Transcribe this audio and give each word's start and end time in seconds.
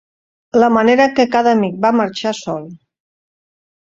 La 0.61 0.69
manera 0.77 1.05
en 1.09 1.13
què 1.19 1.27
cada 1.37 1.53
amic 1.57 1.77
va 1.85 1.93
marxar 1.99 2.33
sol. 2.41 2.67